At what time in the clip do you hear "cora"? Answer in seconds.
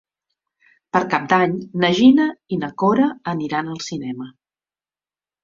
2.85-3.11